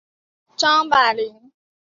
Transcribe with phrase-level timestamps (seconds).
[0.55, 1.51] 张百麟。